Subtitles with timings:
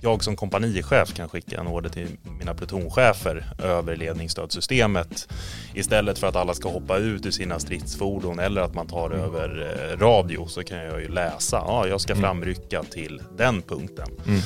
[0.00, 2.08] jag som kompanichef kan skicka en order till
[2.38, 5.28] mina plutonchefer över ledningsstödsystemet
[5.74, 9.20] istället för att alla ska hoppa ut ur sina stridsfordon eller att man tar mm.
[9.20, 12.22] över eh, radio så kan jag ju läsa, ja jag ska mm.
[12.22, 14.40] framrycka till den punkten mm.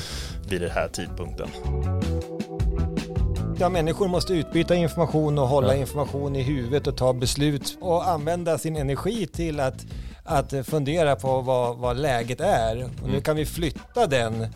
[0.49, 1.47] vid den här tidpunkten.
[3.59, 8.57] Ja, människor måste utbyta information och hålla information i huvudet och ta beslut och använda
[8.57, 9.85] sin energi till att,
[10.23, 12.83] att fundera på vad, vad läget är.
[12.83, 13.21] Och nu mm.
[13.21, 14.47] kan vi flytta den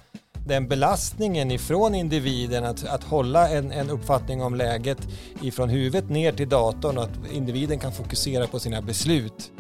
[0.47, 4.97] den belastningen ifrån individen att, att hålla en, en uppfattning om läget
[5.41, 9.51] ifrån huvudet ner till datorn och att individen kan fokusera på sina beslut.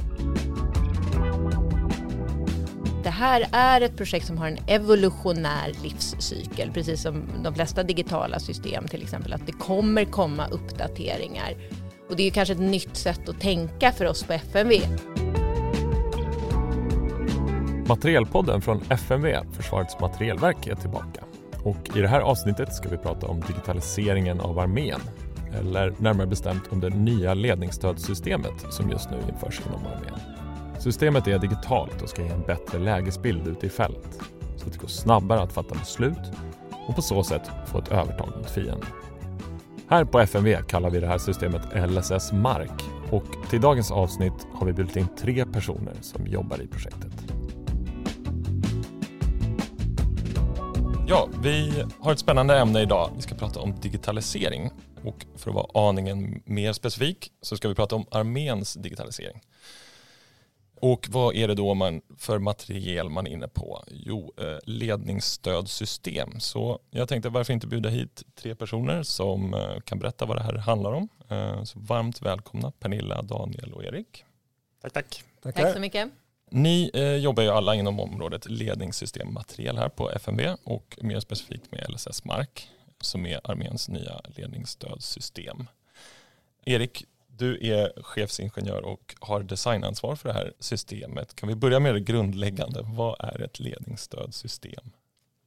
[3.03, 8.39] Det här är ett projekt som har en evolutionär livscykel, precis som de flesta digitala
[8.39, 11.55] system till exempel, att det kommer komma uppdateringar.
[12.09, 14.81] Och det är ju kanske ett nytt sätt att tänka för oss på FMV.
[17.87, 21.23] Materielpodden från FMV, Försvarets materielverk, är tillbaka.
[21.63, 24.99] Och I det här avsnittet ska vi prata om digitaliseringen av armén.
[25.59, 30.19] Eller närmare bestämt om det nya ledningsstödssystemet som just nu införs inom armén.
[30.79, 34.21] Systemet är digitalt och ska ge en bättre lägesbild ute i fält
[34.55, 36.31] så att det går snabbare att fatta beslut
[36.87, 38.89] och på så sätt få ett övertag mot fienden.
[39.89, 44.65] Här på FMV kallar vi det här systemet LSS Mark och till dagens avsnitt har
[44.67, 47.16] vi bjudit in tre personer som jobbar i projektet.
[51.09, 53.11] Ja, vi har ett spännande ämne idag.
[53.15, 54.69] Vi ska prata om digitalisering
[55.03, 59.41] och för att vara aningen mer specifik så ska vi prata om arméns digitalisering.
[60.75, 63.83] Och vad är det då man, för materiel man är inne på?
[63.87, 66.39] Jo, eh, ledningsstödsystem.
[66.39, 70.43] Så jag tänkte varför inte bjuda hit tre personer som eh, kan berätta vad det
[70.43, 71.09] här handlar om.
[71.29, 74.25] Eh, så varmt välkomna Pernilla, Daniel och Erik.
[74.81, 75.23] Tack, tack.
[75.41, 75.63] Tackar.
[75.63, 76.09] Tack så mycket.
[76.49, 81.85] Ni eh, jobbar ju alla inom området ledningssystemmateriel här på FMV och mer specifikt med
[81.89, 82.69] LSS Mark
[83.01, 85.67] som är arméns nya ledningsstödssystem.
[86.65, 91.35] Erik, du är chefsingenjör och har designansvar för det här systemet.
[91.35, 92.81] Kan vi börja med det grundläggande?
[92.83, 94.91] Vad är ett ledningsstödssystem?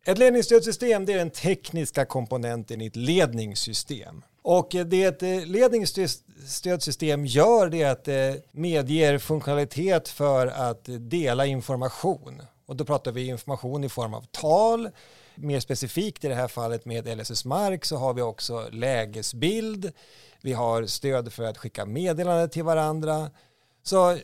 [0.05, 4.23] Ett ledningsstödssystem det är den tekniska komponenten i ett ledningssystem.
[4.43, 10.89] Och eh, det ett eh, ledningsstödsystem gör det är att det medger funktionalitet för att
[10.99, 12.43] dela information.
[12.67, 14.89] Och då pratar vi information i form av tal.
[15.35, 19.93] Mer specifikt i det här fallet med LSS Mark så har vi också lägesbild.
[20.43, 23.31] Vi har stöd för att skicka meddelanden till varandra.
[23.83, 24.19] Så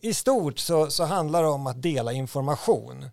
[0.00, 3.08] i stort så, så handlar det om att dela information.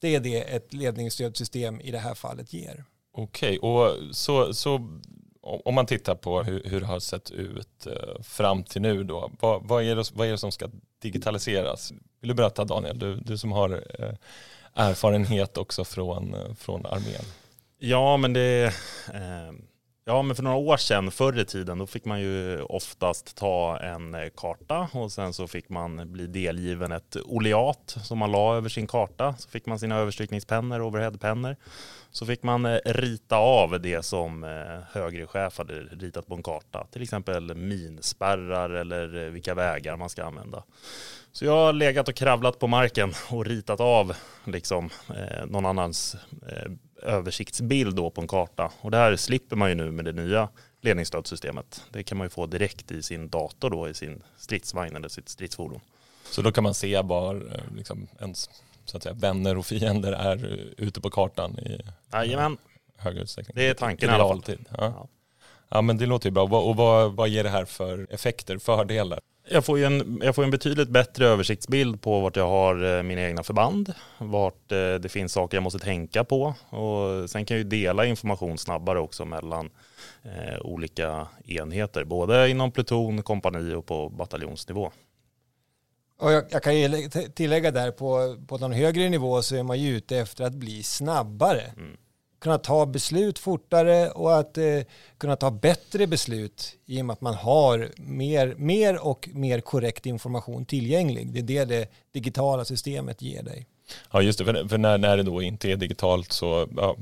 [0.00, 2.84] Det är det ett ledningsstödsystem i det här fallet ger.
[3.14, 4.98] Okej, och så, så
[5.42, 9.30] om man tittar på hur, hur det har sett ut eh, fram till nu då,
[9.40, 10.68] vad, vad, är det, vad är det som ska
[11.02, 11.92] digitaliseras?
[12.20, 14.14] Vill du berätta Daniel, du, du som har eh,
[14.74, 17.24] erfarenhet också från, eh, från armén?
[17.78, 18.64] Ja, men det
[19.14, 19.52] eh,
[20.04, 23.78] Ja, men för några år sedan, förr i tiden, då fick man ju oftast ta
[23.78, 28.56] en eh, karta och sen så fick man bli delgiven ett oleat som man la
[28.56, 29.34] över sin karta.
[29.38, 31.56] Så fick man sina överstrykningspennor, overheadpennor.
[32.10, 36.42] Så fick man eh, rita av det som eh, högre chef hade ritat på en
[36.42, 36.86] karta.
[36.92, 40.62] Till exempel minspärrar eller vilka vägar man ska använda.
[41.32, 44.12] Så jag har legat och kravlat på marken och ritat av
[44.44, 44.90] liksom,
[45.46, 46.16] någon annans
[47.02, 48.72] översiktsbild då på en karta.
[48.80, 50.48] Och det här slipper man ju nu med det nya
[50.80, 51.84] ledningsstödsystemet.
[51.90, 55.28] Det kan man ju få direkt i sin dator då, i sin stridsvagn eller sitt
[55.28, 55.80] stridsfordon.
[56.30, 58.50] Så då kan man se var eh, liksom, ens
[58.84, 60.44] så att säga, vänner och fiender är
[60.76, 61.80] ute på kartan i
[62.12, 62.56] Jajamän.
[62.96, 63.54] högre utsträckning?
[63.54, 64.42] Det är tanken i alla fall.
[64.46, 64.62] Ja.
[64.78, 65.08] Ja.
[65.68, 65.82] ja.
[65.82, 66.42] men det låter ju bra.
[66.42, 69.20] Och vad, vad ger det här för effekter, fördelar?
[69.48, 73.02] Jag får ju en, jag får en betydligt bättre översiktsbild på vart jag har eh,
[73.02, 77.56] mina egna förband, vart eh, det finns saker jag måste tänka på och sen kan
[77.56, 79.70] jag ju dela information snabbare också mellan
[80.22, 84.92] eh, olika enheter, både inom pluton, kompani och på bataljonsnivå.
[86.18, 86.72] Och jag, jag, kan
[87.34, 90.82] tillägga där på, på någon högre nivå så är man ju ute efter att bli
[90.82, 91.62] snabbare.
[91.76, 91.96] Mm
[92.42, 94.80] kunna ta beslut fortare och att eh,
[95.18, 100.06] kunna ta bättre beslut i och med att man har mer, mer och mer korrekt
[100.06, 101.32] information tillgänglig.
[101.32, 103.66] Det är det det digitala systemet ger dig.
[104.12, 106.96] Ja just det, för, för när, när det då inte är digitalt så ja,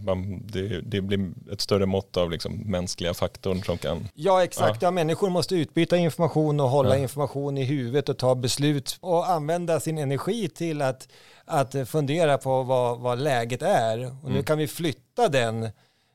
[0.45, 4.09] det, det blir ett större mått av liksom mänskliga faktorn som kan...
[4.15, 4.87] Ja exakt, ja.
[4.87, 7.03] ja människor måste utbyta information och hålla ja.
[7.03, 11.09] information i huvudet och ta beslut och använda sin energi till att
[11.51, 13.99] att fundera på vad, vad läget är.
[13.99, 14.33] Och mm.
[14.33, 15.69] nu kan vi flytta den,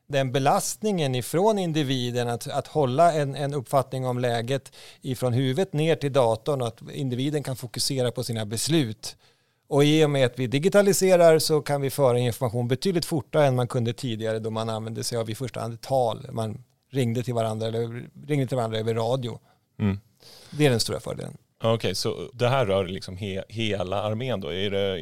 [0.06, 5.96] den belastningen ifrån individen att, att hålla en, en uppfattning om läget ifrån huvudet ner
[5.96, 9.16] till datorn och att individen kan fokusera på sina beslut
[9.68, 13.56] Och i och med att vi digitaliserar så kan vi föra information betydligt fortare än
[13.56, 16.26] man kunde tidigare då man använde sig av i första hand tal.
[16.32, 19.38] Man ringde till varandra eller ringde till varandra över radio.
[19.78, 20.00] Mm.
[20.50, 21.36] Det är den stora fördelen.
[21.58, 24.52] Okej, okay, så det här rör liksom he, hela armén då?
[24.52, 24.96] Är det,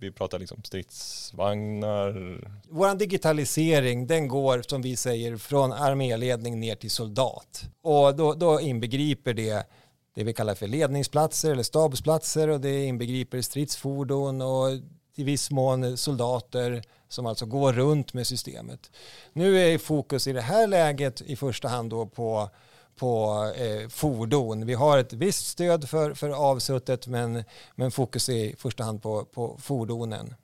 [0.00, 2.40] vi pratar liksom stridsvagnar?
[2.68, 7.64] Vår digitalisering den går som vi säger från arméledning ner till soldat.
[7.82, 9.66] Och då, då inbegriper det
[10.18, 14.68] det vi kallar för ledningsplatser eller stabsplatser och det inbegriper stridsfordon och
[15.14, 18.90] i viss mån soldater som alltså går runt med systemet.
[19.32, 22.50] Nu är fokus i det här läget i första hand då på
[22.98, 24.66] på eh, fordon.
[24.66, 29.02] Vi har ett visst stöd för, för avsuttet men, men fokus är i första hand
[29.02, 30.34] på, på fordonen.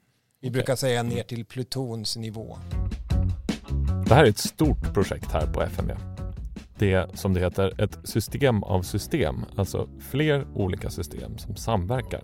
[0.41, 0.53] Vi okay.
[0.53, 2.59] brukar säga ner till plutonsnivå.
[4.09, 5.93] Det här är ett stort projekt här på FMV.
[6.79, 12.23] Det är som det heter ett system av system, alltså fler olika system som samverkar.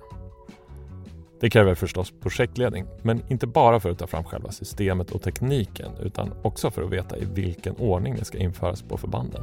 [1.41, 5.93] Det kräver förstås projektledning, men inte bara för att ta fram själva systemet och tekniken
[6.03, 9.43] utan också för att veta i vilken ordning det ska införas på förbanden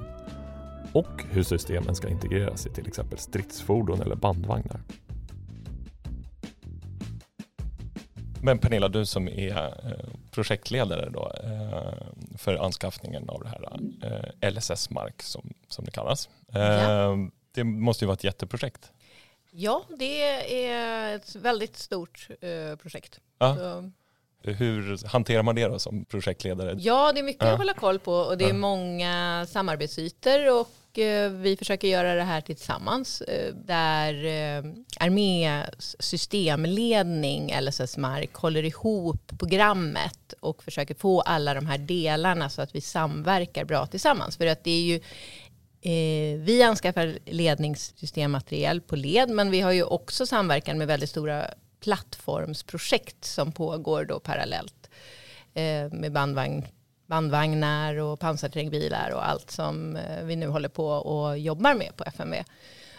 [0.94, 4.82] och hur systemen ska integreras i till exempel stridsfordon eller bandvagnar.
[8.42, 13.80] Men Pernilla, du som är eh, projektledare då, eh, för anskaffningen av det här
[14.42, 16.30] eh, LSS-mark som, som det kallas.
[16.52, 17.18] Ja.
[17.52, 18.92] Det måste ju vara ett jätteprojekt.
[19.52, 20.22] Ja, det
[20.66, 22.28] är ett väldigt stort
[22.82, 23.20] projekt.
[23.40, 23.84] Ja.
[24.44, 26.76] Hur hanterar man det då som projektledare?
[26.80, 27.52] Ja, det är mycket ja.
[27.52, 28.54] att hålla koll på och det är ja.
[28.54, 34.64] många samarbetsytor och eh, vi försöker göra det här tillsammans eh, där eh,
[35.00, 42.62] armés systemledning, LSS Mark, håller ihop programmet och försöker få alla de här delarna så
[42.62, 44.38] att vi samverkar bra tillsammans.
[44.38, 45.02] För att det är ju
[46.38, 51.48] vi anskaffar ledningssystemmaterial på led, men vi har ju också samverkan med väldigt stora
[51.80, 54.90] plattformsprojekt som pågår då parallellt
[55.54, 56.66] eh, med bandvagn,
[57.06, 62.04] bandvagnar och pansarterrängbilar och allt som eh, vi nu håller på och jobbar med på
[62.04, 62.36] FMV.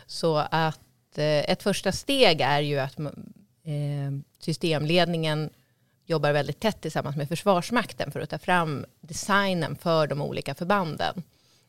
[0.06, 5.50] Så att eh, ett första steg är ju att eh, systemledningen
[6.06, 11.22] jobbar väldigt tätt tillsammans med Försvarsmakten för att ta fram designen för de olika förbanden.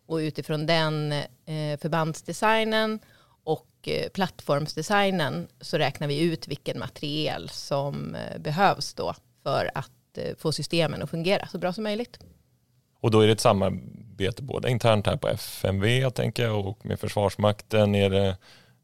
[0.06, 3.00] Och utifrån den eh, förbandsdesignen
[3.80, 10.18] och eh, plattformsdesignen så räknar vi ut vilken materiel som eh, behövs då för att
[10.18, 12.20] eh, få systemen att fungera så bra som möjligt.
[13.02, 17.00] Och då är det ett samarbete både internt här på FMV tänker jag och med
[17.00, 17.96] Försvarsmakten.
[17.96, 18.38] Är det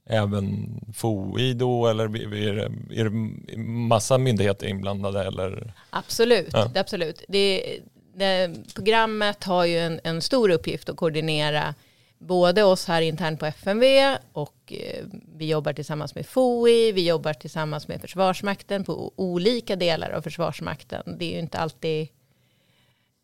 [0.06, 5.24] även FOI då eller är det, är det massa myndigheter inblandade?
[5.24, 5.74] Eller?
[5.90, 6.72] Absolut, ja.
[6.76, 7.24] absolut.
[7.28, 7.80] Det,
[8.16, 11.76] det, programmet har ju en, en stor uppgift att koordinera
[12.18, 15.06] både oss här internt på FMV och eh,
[15.38, 21.18] vi jobbar tillsammans med FOI, vi jobbar tillsammans med Försvarsmakten på olika delar av Försvarsmakten.
[21.20, 22.08] Det är ju inte alltid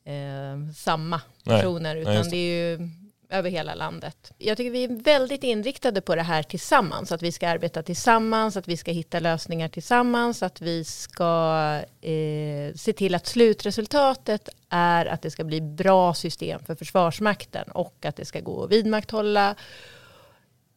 [0.06, 2.02] eh, samma personer Nej.
[2.02, 2.30] utan Nej, det.
[2.30, 2.90] det är ju
[3.32, 4.34] över hela landet.
[4.38, 8.58] Jag tycker vi är väldigt inriktade på det här tillsammans, att vi ska arbeta tillsammans,
[8.58, 15.06] att vi ska hitta lösningar tillsammans, att vi ska eh, se till att slutresultatet är
[15.06, 19.56] att det ska bli bra system för Försvarsmakten och att det ska gå att vidmakthålla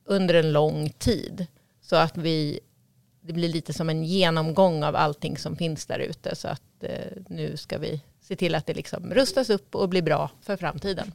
[0.04, 1.46] under en lång tid.
[1.82, 2.60] Så att vi,
[3.20, 6.36] det blir lite som en genomgång av allting som finns där ute.
[6.36, 10.02] Så att eh, nu ska vi se till att det liksom rustas upp och blir
[10.02, 11.12] bra för framtiden.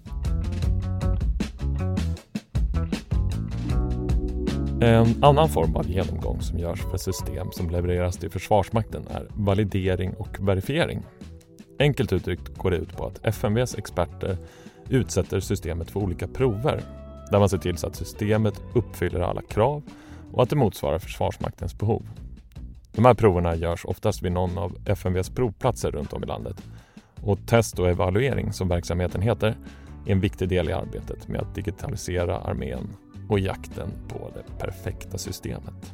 [4.81, 10.13] En annan form av genomgång som görs för system som levereras till Försvarsmakten är validering
[10.13, 11.05] och verifiering.
[11.79, 14.37] Enkelt uttryckt går det ut på att FMVs experter
[14.89, 16.81] utsätter systemet för olika prover
[17.31, 19.83] där man ser till så att systemet uppfyller alla krav
[20.33, 22.07] och att det motsvarar Försvarsmaktens behov.
[22.91, 26.63] De här proverna görs oftast vid någon av FMVs provplatser runt om i landet
[27.21, 29.57] och test och evaluering, som verksamheten heter,
[30.05, 32.95] är en viktig del i arbetet med att digitalisera armén
[33.29, 35.93] och jakten på det perfekta systemet.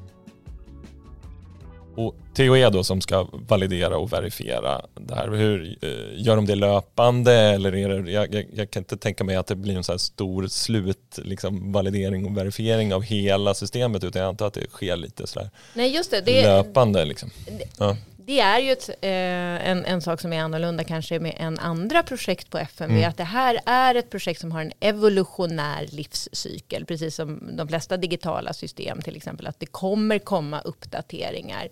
[1.95, 5.89] Och TOE då som ska validera och verifiera det här, hur, eh,
[6.25, 9.47] gör de det löpande eller är det, jag, jag, jag kan inte tänka mig att
[9.47, 14.21] det blir en så här stor slut liksom, validering och verifiering av hela systemet utan
[14.21, 17.05] jag antar att det sker lite sådär Nej, just det, det löpande.
[17.05, 17.29] Liksom.
[17.77, 21.59] Ja det är ju ett, eh, en, en sak som är annorlunda kanske med en
[21.59, 22.95] andra projekt på FMV.
[22.95, 23.09] Mm.
[23.09, 26.85] Att det här är ett projekt som har en evolutionär livscykel.
[26.85, 29.47] Precis som de flesta digitala system till exempel.
[29.47, 31.69] Att det kommer komma uppdateringar.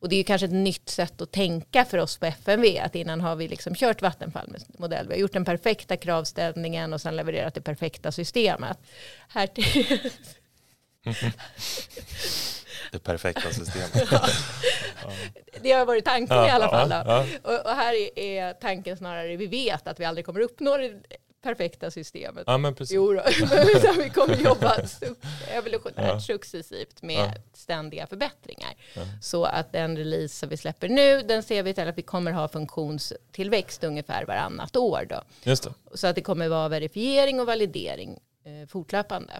[0.00, 2.78] Och det är ju kanske ett nytt sätt att tänka för oss på FMV.
[2.78, 5.08] Att innan har vi liksom kört Vattenfall-modell.
[5.08, 8.78] Vi har gjort den perfekta kravställningen och sen levererat det perfekta systemet.
[9.28, 10.10] Här till
[12.92, 13.92] Det perfekta systemet.
[15.62, 16.90] Det har varit tanken Ja, i alla fall.
[16.90, 17.26] ja, ja.
[17.42, 20.92] Och, och här är, tanken snarare, vi vet att vi aldrig kommer uppnå det
[21.42, 22.44] perfekta systemet.
[22.46, 22.94] Ja, men precis.
[22.94, 23.22] Jo då,
[24.02, 24.76] vi kommer jobba
[25.48, 26.20] evolutionärt Ja.
[26.20, 27.32] successivt med Ja.
[27.54, 28.74] ständiga förbättringar.
[28.94, 29.02] Ja.
[29.22, 32.32] Så att den release som vi släpper nu, den ser vi till att vi kommer
[32.32, 35.06] ha funktionstillväxt ungefär varannat år.
[35.08, 35.22] Då.
[35.94, 39.32] Så att det kommer vara verifiering och validering eh, fortlöpande.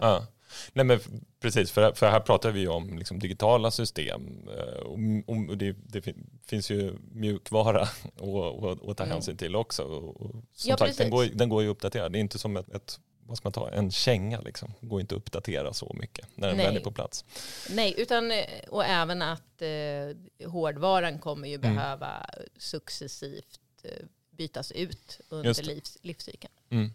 [0.73, 0.99] Nej, men
[1.39, 6.01] precis, för, för här pratar vi om liksom digitala system eh, och, och det, det
[6.01, 7.81] fin- finns ju mjukvara
[8.15, 9.13] att och, och ta Mm.
[9.13, 9.83] hänsyn till också.
[9.83, 11.11] Och, och som Ja, sagt, den precis.
[11.11, 12.09] går, den går ju att uppdatera.
[12.09, 14.73] Det är inte som ett, ett vad ska man ta, en känga liksom.
[14.79, 16.65] Det går inte att uppdatera så mycket när den Nej.
[16.65, 17.25] väl är på plats.
[17.69, 21.75] Nej, utan, eh, och även att eh, hårdvaran kommer ju Mm.
[21.75, 22.25] behöva
[22.57, 23.89] successivt eh,
[24.31, 26.53] bytas ut under livs, livscykeln.
[26.69, 26.89] Mm.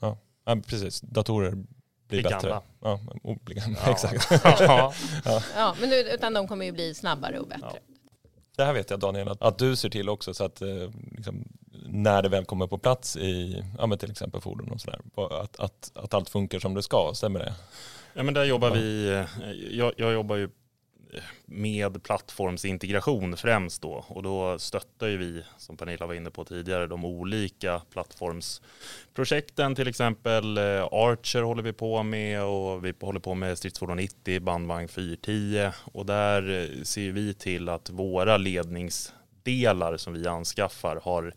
[0.00, 0.18] Ja.
[0.44, 1.00] ja, precis.
[1.00, 1.64] Datorer
[2.10, 2.48] blir Blir bättre.
[2.48, 2.62] gamla.
[2.82, 3.78] Ja, och blir gamla.
[3.86, 3.90] Ja.
[3.92, 4.30] Exakt.
[4.60, 4.92] Ja.
[5.56, 7.78] Ja, men nu, utan de kommer ju bli snabbare och bättre.
[8.56, 10.68] Det här vet jag Daniel att, att du ser till också så att eh,
[11.16, 11.44] liksom,
[11.86, 15.00] när det väl kommer på plats i ja, men till exempel fordon och sådär,
[15.42, 17.54] att, att, att allt funkar som det ska, stämmer det?
[18.14, 18.74] Ja, men där jobbar Ja.
[18.74, 20.50] vi, eh, jag, jag jobbar ju
[21.44, 24.04] med plattformsintegration främst då.
[24.08, 29.88] Och då stöttar ju vi, som Pernilla var inne på tidigare, de olika plattformsprojekten, till
[29.88, 34.88] exempel eh, Archer håller vi på med och vi håller på med stridsfordon 90, bandvagn
[34.88, 41.34] 410 och där eh, ser vi till att våra ledningsdelar som vi anskaffar har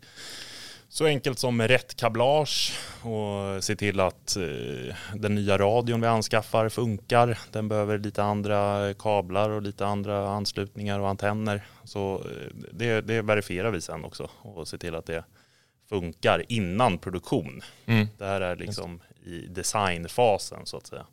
[0.94, 6.68] så enkelt som rätt kablage och se till att eh, den nya radion vi anskaffar
[6.68, 7.38] funkar.
[7.52, 11.66] Den behöver lite andra kablar och lite andra anslutningar och antenner.
[11.84, 15.24] Så eh, det, det verifierar vi sen också och se till att det
[15.88, 17.62] funkar innan produktion.
[17.86, 18.08] Mm.
[18.18, 21.06] Det här är liksom i designfasen så att säga.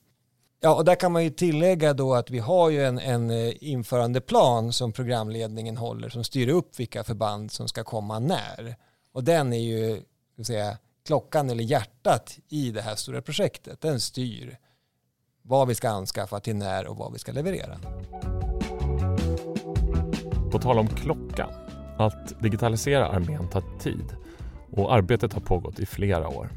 [0.60, 3.54] Ja, och där kan man ju tillägga då att vi har ju en, en eh,
[3.62, 8.76] införandeplan som programledningen håller som styr upp vilka förband som ska komma när.
[9.14, 10.02] Och den är ju
[10.34, 13.82] ska säga, klockan eller hjärtat i det här stora projektet.
[13.82, 14.58] Den styr
[15.42, 17.78] vad vi ska anskaffa till när och vad vi ska leverera.
[20.52, 21.50] På tal om klockan,
[21.98, 24.16] att digitalisera armén tar tid
[24.72, 26.50] och arbetet har pågått i flera år.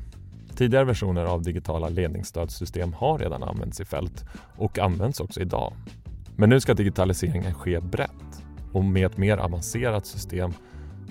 [0.56, 4.24] Tidigare versioner av digitala ledningsstödssystem har redan använts i fält
[4.56, 5.72] och används också idag.
[6.36, 8.42] Men nu ska digitaliseringen ske brett
[8.72, 10.52] och med ett mer avancerat system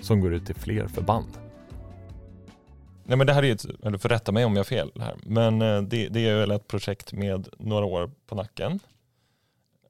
[0.02, 1.28] som går ut till fler förband.
[3.04, 5.14] Nej, men det här är ett, eller för rätta mig om jag har fel här,
[5.22, 8.80] men eh, det, det är väl ett projekt med några år på nacken.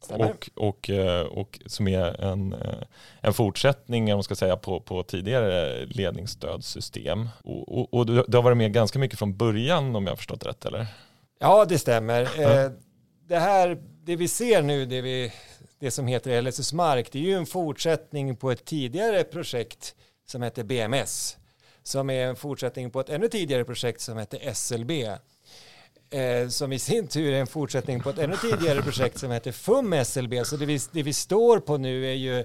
[0.08, 2.74] Och, och, eh, och som är en, eh,
[3.20, 7.28] en fortsättning om man ska säga, på, på tidigare ledningsstödssystem.
[7.44, 10.46] Och, och, och det har varit med ganska mycket från början om jag har förstått
[10.46, 10.86] rätt eller?
[11.40, 12.22] Ja, det stämmer.
[12.22, 12.70] Eh,
[13.28, 15.32] Det här, det vi ser nu, det, vi,
[15.78, 19.94] det som heter LSS Mark, det är ju en fortsättning på ett tidigare projekt
[20.26, 21.36] som hette BMS,
[21.82, 24.90] som är en fortsättning på ett ännu tidigare projekt som hette SLB,
[26.10, 29.52] eh, som i sin tur är en fortsättning på ett ännu tidigare projekt som heter
[29.52, 30.44] FUM SLB.
[30.44, 32.38] Så det vi, det vi står på nu är ju,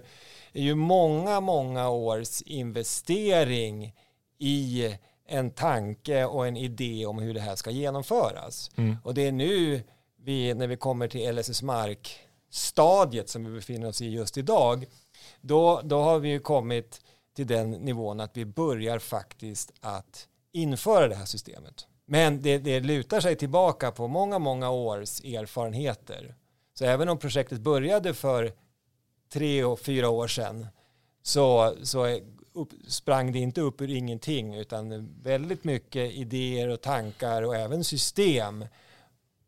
[0.53, 3.93] är ju många, många års investering
[4.39, 4.95] i
[5.27, 8.71] en tanke och en idé om hur det här ska genomföras.
[9.03, 9.81] Och det är nu
[10.23, 11.61] vi, när vi kommer till LSS
[12.49, 14.85] stadiet som vi befinner oss i just idag,
[15.41, 17.01] då, då har vi ju kommit
[17.35, 21.87] till den nivån att vi börjar faktiskt att införa det här systemet.
[22.05, 26.35] Men det, det lutar sig tillbaka på många, många års erfarenheter.
[26.73, 28.53] Så även om projektet började för
[29.33, 30.67] tre och fyra år sedan
[31.21, 32.19] så, så
[32.53, 37.83] upp, sprang det inte upp ur ingenting utan väldigt mycket idéer och tankar och även
[37.83, 38.65] system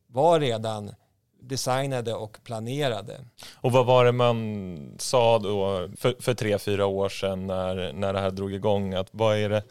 [0.07, 0.93] var redan
[1.41, 3.25] designade och planerade.
[3.55, 8.13] Och vad var det man sa då för, för tre, fyra år sedan när, när
[8.13, 8.93] det här drog igång?
[8.93, 9.63] Att vad, är det,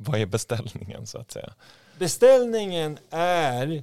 [0.00, 1.52] vad är beställningen så att säga?
[1.98, 3.82] Beställningen är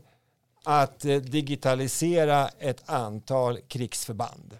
[0.63, 4.57] att eh, digitalisera ett antal krigsförband.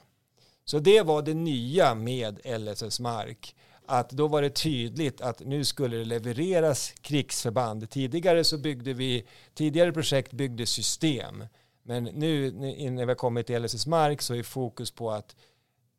[0.65, 3.55] Så det var det nya med LSS Mark.
[3.85, 7.89] Att då var det tydligt att nu skulle det levereras krigsförband.
[7.89, 11.43] Tidigare så byggde vi, tidigare projekt byggde system.
[11.83, 12.51] Men nu
[12.91, 15.35] när vi har kommit till LSS Mark så är fokus på att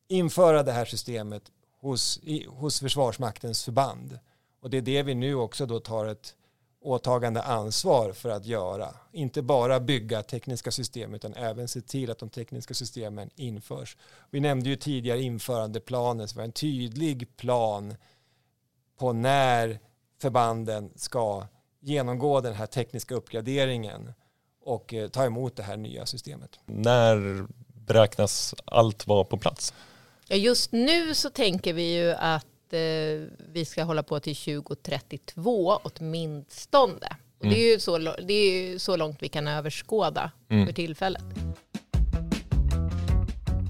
[0.08, 1.42] införa det här systemet
[1.80, 4.18] hos, i, hos Försvarsmaktens förband.
[4.60, 6.34] Och det är det vi nu också då tar ett
[6.80, 8.94] åtagande ansvar för att göra.
[9.12, 13.96] Inte bara bygga tekniska system utan även se till att de tekniska systemen införs.
[14.30, 17.94] Vi nämnde ju tidigare införandeplanen, så vi har en tydlig plan
[18.98, 19.78] på när
[20.18, 21.46] förbanden ska
[21.80, 24.12] genomgå den här tekniska uppgraderingen
[24.64, 26.58] och eh, ta emot det här nya systemet.
[26.66, 27.46] När
[27.86, 29.74] beräknas allt vara på plats?
[30.28, 32.78] Ja, just nu så tänker vi ju att eh,
[33.52, 37.16] vi ska hålla på till 2032 åtminstone.
[37.38, 40.66] Och det, är ju så, det är ju så långt vi kan överskåda Mm.
[40.66, 41.22] för tillfället.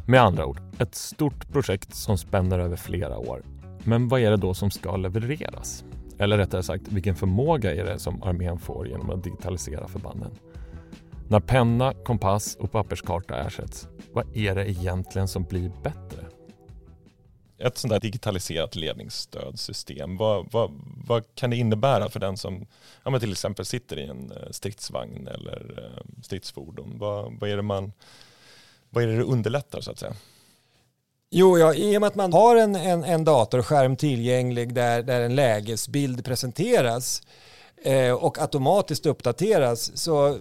[0.06, 3.42] Med andra ord, ett stort projekt som spänner över flera år.
[3.84, 5.84] Men vad är det då som ska levereras?
[6.18, 10.30] Eller rättare sagt, vilken förmåga är det som armén får genom att digitalisera förbanden?
[11.30, 16.26] När penna, kompass och papperskarta ersätts, vad är det egentligen som blir bättre?
[17.58, 20.70] Ett sånt där digitaliserat ledningsstödsystem, vad, vad,
[21.06, 22.66] vad kan det innebära för den som
[23.04, 26.98] ja, men till exempel sitter i en eh, stridsvagn eller eh, stridsfordon?
[26.98, 27.92] Vad, vad, är det man,
[28.88, 30.14] vad är det det underlättar så att säga?
[31.30, 35.20] Jo, ja, i och med att man har en, en, en datorskärm tillgänglig där, där
[35.20, 37.22] en lägesbild presenteras
[37.84, 40.38] eh, och automatiskt uppdateras så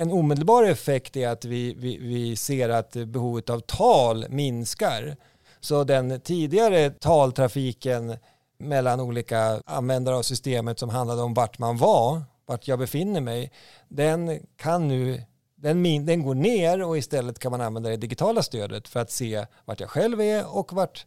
[0.00, 5.16] en omedelbar effekt är att vi, vi, vi ser att behovet av tal minskar.
[5.60, 8.16] Så den tidigare taltrafiken
[8.58, 13.52] mellan olika användare av systemet som handlade om vart man var, vart jag befinner mig,
[13.88, 15.22] den kan nu
[15.56, 19.10] den, min, den går ner och istället kan man använda det digitala stödet för att
[19.10, 21.06] se vart jag själv är och vart,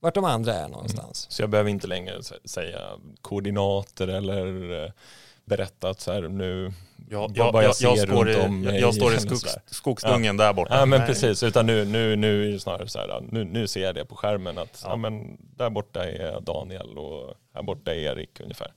[0.00, 1.24] vart de andra är någonstans.
[1.26, 1.30] Mm.
[1.30, 2.80] Så jag behöver inte längre säga
[3.20, 4.90] koordinater eller eh,
[5.44, 6.72] berätta att så här nu
[7.10, 8.94] Jag, vad- jag, vad jag, jag ser jag, står runt i, om jag, mig jag
[8.94, 10.78] står i skogs, skogsdungen där borta.
[10.78, 11.08] Ja men Nej.
[11.08, 14.04] precis, utan nu, nu, nu är det snarare så här, nu, nu ser jag det
[14.04, 14.90] på skärmen att ja.
[14.90, 14.96] Ja.
[14.96, 18.72] men där borta är Daniel och här borta är Erik ungefär.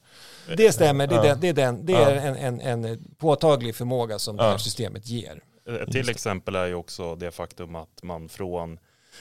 [0.57, 1.23] Det stämmer, det är, Ja.
[1.23, 1.99] den, det är, den, det Ja.
[2.09, 4.57] är en, en, en påtaglig förmåga som det här Ja.
[4.57, 5.41] systemet ger.
[5.83, 8.79] Ett till exempel är ju också det faktum att man från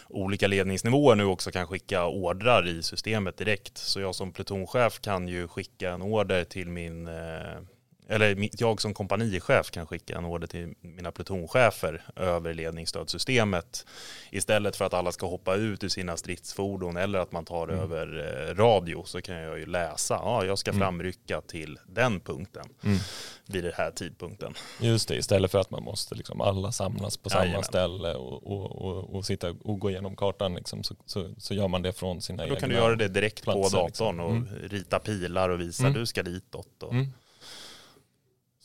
[0.09, 3.79] olika ledningsnivåer nu också kan skicka ordrar i systemet direkt.
[3.79, 7.61] Så jag som plutonchef kan ju skicka en order till min, eh,
[8.09, 13.87] eller jag som kompanichef kan skicka en order till mina plutonchefer över ledningsstödsystemet
[14.31, 17.81] istället för att alla ska hoppa ut ur sina stridsfordon eller att man tar Mm.
[17.81, 18.07] över
[18.51, 20.81] eh, radio så kan jag ju läsa, ja jag ska Mm.
[20.81, 22.99] framrycka till den punkten Mm.
[23.47, 24.55] vid den här tidpunkten.
[24.81, 27.65] Just det, istället för att man måste liksom alla samlas på samma Jajamän.
[27.65, 31.69] ställe och, och, och, och sitta och gå igenom kartan liksom, så, så, så gör
[31.69, 34.21] man det från sina Då egna kan du göra det direkt på platser, datorn liksom.
[34.21, 34.49] och Mm.
[34.69, 35.95] rita pilar och visa Mm.
[35.99, 36.83] du ska ditåt.
[36.83, 36.93] Och.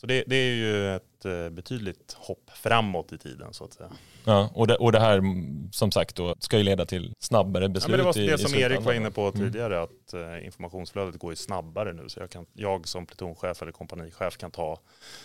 [0.04, 0.08] Mm.
[0.08, 3.90] Så det, det är ju ett eh, betydligt hopp framåt i tiden så att säga.
[4.26, 7.64] Ja, och, det, och det här mm, som sagt då ska ju leda till snabbare
[7.64, 8.72] Ja, beslut men det var i, det i som slutändan.
[8.78, 9.40] Erik var inne på Mm.
[9.40, 13.72] tidigare att eh, informationsflödet går ju snabbare nu så jag, kan, jag som plutonchef eller
[13.72, 14.80] kompanichef kan ta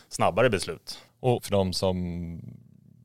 [0.08, 0.98] snabbare beslut.
[1.20, 2.40] Och för de som,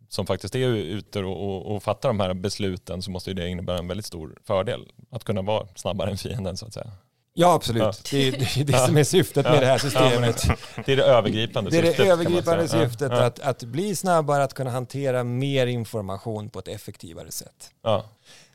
[0.09, 3.47] som faktiskt är ute och, och, och fattar de här besluten så måste ju det
[3.49, 4.91] innebära en väldigt stor fördel.
[5.09, 6.91] Att kunna vara snabbare än fienden så att säga.
[7.33, 7.81] Ja, absolut.
[7.81, 7.93] Ja.
[8.11, 10.43] Det, är, det är det som är syftet med det här systemet.
[10.85, 11.97] Det är det övergripande Det är syftet.
[11.97, 16.59] det kan man övergripande syftet, Att, att bli snabbare, att kunna hantera mer information på
[16.59, 17.71] ett effektivare sätt.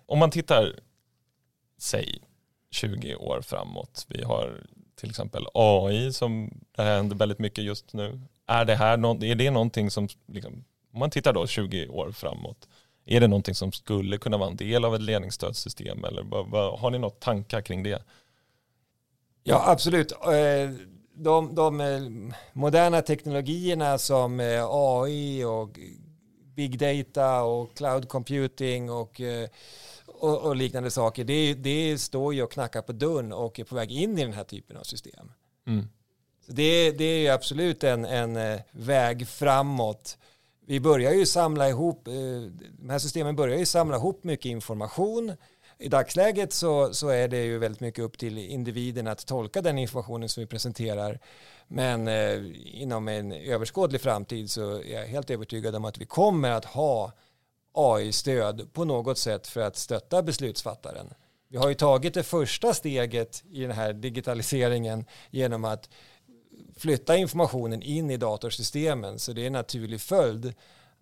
[0.06, 0.80] Om man tittar,
[1.78, 2.20] säg
[2.70, 4.06] 20 år framåt.
[4.08, 4.60] Vi har
[5.00, 8.20] till exempel AI som det händer väldigt mycket just nu.
[8.46, 12.68] Är det här är det någonting som, liksom, om man tittar då 20 år framåt,
[13.06, 16.78] är det någonting som skulle kunna vara en del av ett ledningsstödssystem eller vad, vad,
[16.78, 18.02] har ni något tankar kring det?
[19.48, 20.12] Ja, absolut.
[20.12, 20.70] Eh,
[21.18, 22.00] De, de eh,
[22.52, 25.78] moderna teknologierna som eh, AI och
[26.56, 29.20] big data och cloud computing och,
[30.06, 33.74] och, och liknande saker, det, det står ju och knackar på dörren och är på
[33.74, 35.32] väg in i den här typen av system.
[35.66, 35.88] Mm.
[36.46, 40.18] Så det, det är ju absolut en, en väg framåt.
[40.66, 42.04] Vi börjar ju samla ihop,
[42.78, 45.32] de här systemen börjar ju samla ihop mycket information.
[45.78, 49.78] I dagsläget så, så är det ju väldigt mycket upp till individen att tolka den
[49.78, 51.18] informationen som vi presenterar.
[51.68, 52.42] Men eh,
[52.82, 57.12] inom en överskådlig framtid så är jag helt övertygad om att vi kommer att ha
[57.72, 61.14] AI-stöd på något sätt för att stötta beslutsfattaren.
[61.48, 65.90] Vi har ju tagit det första steget i den här digitaliseringen genom att
[66.76, 70.54] flytta informationen in i datorsystemen så det är en naturlig följd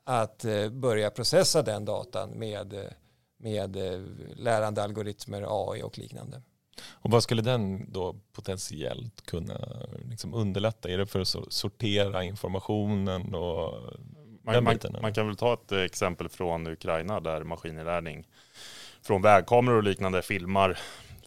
[0.04, 2.90] att eh, börja processa den datan med, eh,
[3.36, 4.00] med eh,
[4.36, 6.42] lärande algoritmer, AI och liknande.
[6.86, 10.88] Och vad skulle den då potentiellt kunna liksom underlätta?
[10.88, 13.74] Är det för att so- sortera informationen och
[14.42, 18.28] Man, den man, man kan väl ta ett exempel från Ukraina där maskininlärning
[19.02, 20.78] från vägkameror och liknande filmar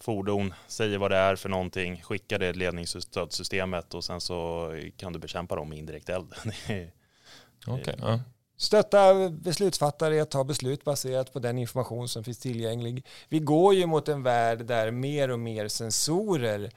[0.01, 5.19] fordon, säger vad det är för någonting, skickar det ledningsstödsystemet och sen så kan du
[5.19, 6.33] bekämpa dem med indirekt eld.
[7.67, 8.19] Okej, ja.
[8.57, 13.05] Stötta beslutsfattare i att ta beslut baserat på den information som finns tillgänglig.
[13.29, 16.71] Vi går ju mot en värld där mer och mer sensorer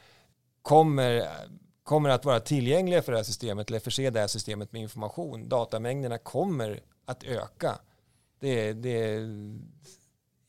[0.62, 1.28] kommer,
[1.82, 5.48] kommer att vara tillgängliga för det här systemet eller förse det här systemet med information.
[5.48, 7.78] Datamängderna kommer att öka
[8.40, 9.58] Det, det är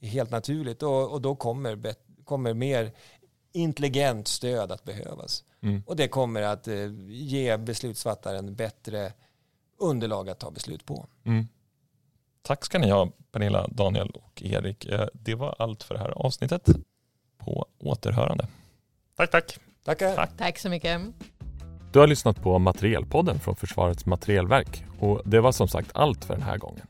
[0.02, 2.92] helt naturligt och, och då kommer, bet, kommer mer
[3.52, 5.44] intelligent stöd att behövas.
[5.62, 5.84] Mm.
[5.88, 9.14] Och det kommer att eh, ge beslutsfattaren bättre
[9.82, 11.06] underlag att ta beslut på.
[11.24, 11.48] Mm.
[12.42, 14.86] Tack ska ni ha Pernilla, Daniel och Erik.
[14.86, 16.70] Eh, Det var allt för det här avsnittet.
[17.38, 18.48] På återhörande.
[19.18, 19.58] Tack, tack.
[19.86, 20.16] Tackar.
[20.16, 20.38] Tack.
[20.38, 21.02] Tack så mycket.
[21.92, 26.34] Du har lyssnat på Materielpodden från Försvarets materielverk och det var som sagt allt för
[26.34, 26.88] den här gången.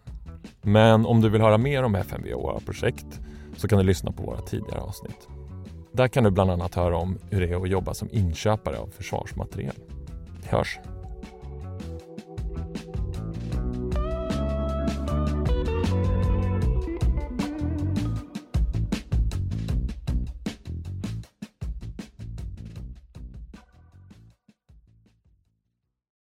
[0.62, 3.19] Men om du vill höra mer om FMV och våra projekt
[3.58, 5.27] så kan du lyssna på våra tidigare avsnitt.
[5.93, 8.88] Där kan du bland annat höra om hur det är att jobba som inköpare av
[8.88, 9.75] försvarsmateriel.
[10.41, 10.80] Vi hörs!